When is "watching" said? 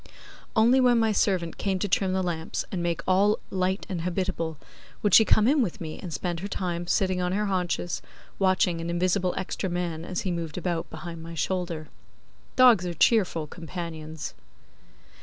8.39-8.81